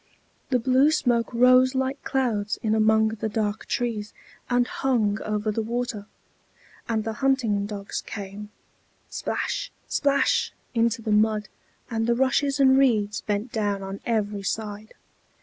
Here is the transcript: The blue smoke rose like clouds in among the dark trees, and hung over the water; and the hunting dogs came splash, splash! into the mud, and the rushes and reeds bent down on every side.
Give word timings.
The 0.49 0.57
blue 0.57 0.89
smoke 0.89 1.31
rose 1.31 1.75
like 1.75 2.03
clouds 2.03 2.57
in 2.63 2.73
among 2.73 3.09
the 3.09 3.29
dark 3.29 3.67
trees, 3.67 4.13
and 4.49 4.65
hung 4.65 5.21
over 5.21 5.51
the 5.51 5.61
water; 5.61 6.07
and 6.89 7.03
the 7.03 7.13
hunting 7.21 7.67
dogs 7.67 8.01
came 8.03 8.49
splash, 9.11 9.71
splash! 9.87 10.53
into 10.73 11.03
the 11.03 11.11
mud, 11.11 11.49
and 11.91 12.07
the 12.07 12.15
rushes 12.15 12.59
and 12.59 12.79
reeds 12.79 13.21
bent 13.21 13.51
down 13.51 13.83
on 13.83 13.99
every 14.03 14.41
side. 14.41 14.95